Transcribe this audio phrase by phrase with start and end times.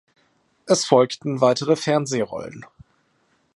[0.65, 2.65] Es folgten weitere Fernsehrollen.